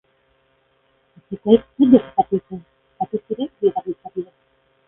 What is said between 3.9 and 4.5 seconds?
zatian.